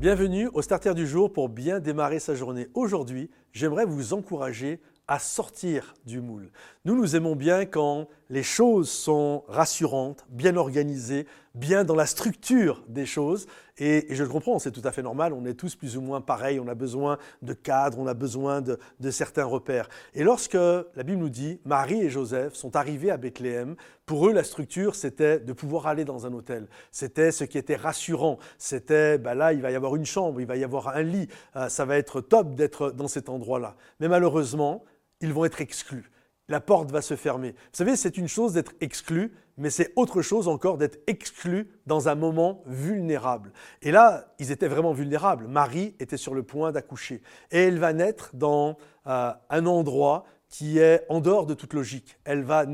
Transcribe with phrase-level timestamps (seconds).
[0.00, 2.68] Bienvenue au Starter du jour pour bien démarrer sa journée.
[2.74, 6.52] Aujourd'hui, j'aimerais vous encourager à sortir du moule.
[6.84, 11.26] Nous, nous aimons bien quand les choses sont rassurantes, bien organisées,
[11.56, 13.48] bien dans la structure des choses.
[13.78, 16.20] Et, je le comprends, c'est tout à fait normal, on est tous plus ou moins
[16.20, 19.88] pareils, on a besoin de cadres, on a besoin de, de certains repères.
[20.14, 23.74] Et lorsque la Bible nous dit, Marie et Joseph sont arrivés à Bethléem,
[24.08, 26.66] pour eux, la structure, c'était de pouvoir aller dans un hôtel.
[26.90, 28.38] C'était ce qui était rassurant.
[28.56, 31.28] C'était, ben là, il va y avoir une chambre, il va y avoir un lit,
[31.54, 33.76] euh, ça va être top d'être dans cet endroit-là.
[34.00, 34.82] Mais malheureusement,
[35.20, 36.10] ils vont être exclus.
[36.48, 37.50] La porte va se fermer.
[37.50, 42.08] Vous savez, c'est une chose d'être exclu, mais c'est autre chose encore d'être exclu dans
[42.08, 43.52] un moment vulnérable.
[43.82, 45.46] Et là, ils étaient vraiment vulnérables.
[45.48, 47.20] Marie était sur le point d'accoucher.
[47.50, 52.16] Et elle va naître dans euh, un endroit qui est en dehors de toute logique.
[52.24, 52.64] Elle va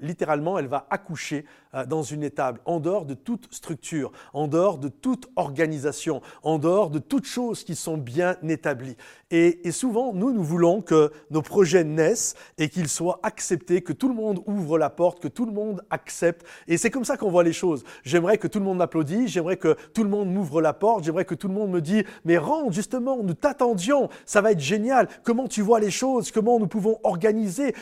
[0.00, 4.76] littéralement, elle va accoucher euh, dans une étable, en dehors de toute structure, en dehors
[4.76, 8.96] de toute organisation, en dehors de toutes choses qui sont bien établies.
[9.30, 13.94] Et, et souvent, nous, nous voulons que nos projets naissent et qu'ils soient acceptés, que
[13.94, 16.46] tout le monde ouvre la porte, que tout le monde accepte.
[16.68, 17.82] Et c'est comme ça qu'on voit les choses.
[18.04, 21.24] J'aimerais que tout le monde m'applaudisse, j'aimerais que tout le monde m'ouvre la porte, j'aimerais
[21.24, 25.08] que tout le monde me dise, mais rentre justement, nous t'attendions, ça va être génial.
[25.22, 26.30] Comment tu vois les choses?
[26.30, 27.21] Comment nous pouvons organiser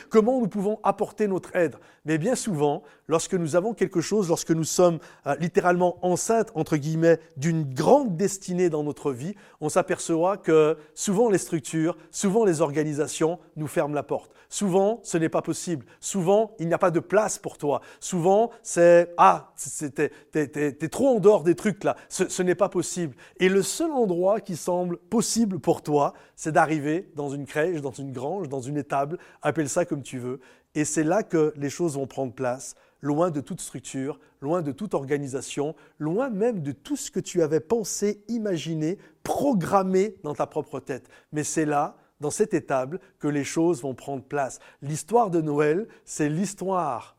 [0.09, 4.51] Comment nous pouvons apporter notre aide Mais bien souvent, lorsque nous avons quelque chose, lorsque
[4.51, 10.37] nous sommes euh, littéralement enceintes, entre guillemets, d'une grande destinée dans notre vie, on s'aperçoit
[10.37, 14.33] que souvent les structures, souvent les organisations nous ferment la porte.
[14.49, 15.87] Souvent, ce n'est pas possible.
[16.01, 17.81] Souvent, il n'y a pas de place pour toi.
[18.01, 19.53] Souvent, c'est Ah,
[19.89, 21.97] t'es, es, trop en dehors des trucs là.
[22.09, 23.15] Ce n'est pas possible.
[23.39, 27.93] Et le seul endroit qui semble possible pour toi, c'est d'arriver dans une crèche, dans
[27.93, 30.41] une grange, dans une étable, appelle ça comme tu veux.
[30.75, 34.73] Et c'est là que les choses vont prendre place loin de toute structure, loin de
[34.73, 40.47] toute organisation, loin même de tout ce que tu avais pensé, imaginé, programmé dans ta
[40.47, 41.09] propre tête.
[41.33, 44.59] Mais c'est là, dans cette étable, que les choses vont prendre place.
[44.83, 47.17] L'histoire de Noël, c'est l'histoire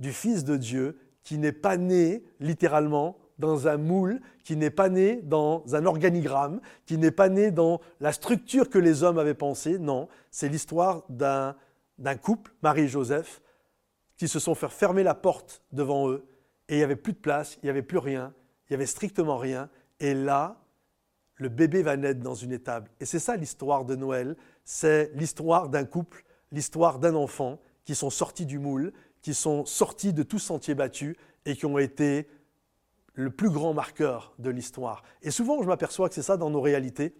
[0.00, 4.88] du Fils de Dieu qui n'est pas né littéralement dans un moule, qui n'est pas
[4.88, 9.34] né dans un organigramme, qui n'est pas né dans la structure que les hommes avaient
[9.34, 9.78] pensée.
[9.78, 11.54] Non, c'est l'histoire d'un
[12.22, 13.42] couple, Marie et Joseph,
[14.16, 16.24] qui se sont fait fermer la porte devant eux
[16.68, 18.32] et il n'y avait plus de place, il n'y avait plus rien,
[18.64, 19.68] il n'y avait strictement rien.
[20.00, 20.56] Et là,
[21.34, 22.90] le bébé va naître dans une étable.
[23.00, 28.10] Et c'est ça l'histoire de Noël, c'est l'histoire d'un couple, l'histoire d'un enfant qui sont
[28.10, 32.28] sortis du moule, qui sont sortis de tout sentier battu et qui ont été
[33.14, 35.02] le plus grand marqueur de l'histoire.
[35.22, 37.14] Et souvent, je m'aperçois que c'est ça dans nos réalités.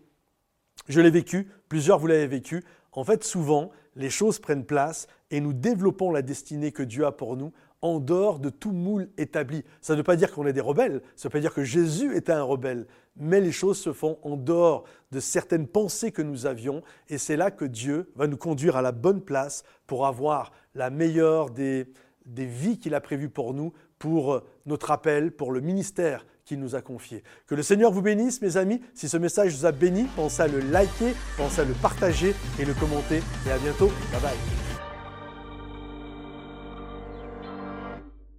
[0.88, 2.64] Je l'ai vécu, plusieurs vous l'avez vécu.
[2.92, 7.12] En fait, souvent, les choses prennent place et nous développons la destinée que Dieu a
[7.12, 9.64] pour nous en dehors de tout moule établi.
[9.80, 11.64] Ça ne veut pas dire qu'on est des rebelles, ça ne veut pas dire que
[11.64, 12.86] Jésus était un rebelle,
[13.16, 17.36] mais les choses se font en dehors de certaines pensées que nous avions, et c'est
[17.36, 21.86] là que Dieu va nous conduire à la bonne place pour avoir la meilleure des,
[22.24, 23.72] des vies qu'il a prévues pour nous,
[24.03, 27.23] pour notre appel, pour le ministère qu'il nous a confié.
[27.47, 28.83] Que le Seigneur vous bénisse, mes amis.
[28.95, 32.65] Si ce message vous a béni, pensez à le liker, pensez à le partager et
[32.65, 33.23] le commenter.
[33.47, 33.93] Et à bientôt.
[34.11, 34.62] Bye bye.